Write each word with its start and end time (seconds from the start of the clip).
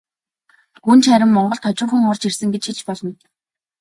Гүнж 0.85 1.03
харин 1.11 1.31
монголд 1.33 1.61
хожуухан 1.65 2.03
орж 2.11 2.21
ирсэн 2.27 2.49
гэж 2.51 2.63
хэлж 2.65 2.81
болно. 2.87 3.11